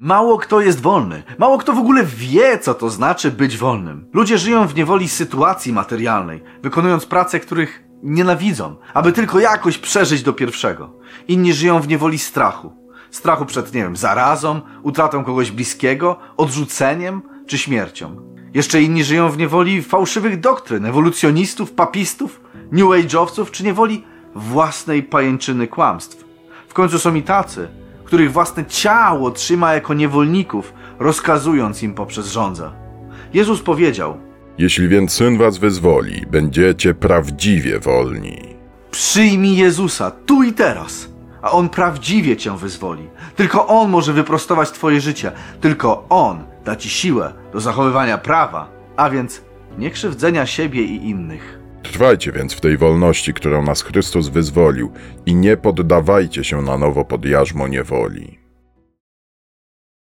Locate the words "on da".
46.08-46.76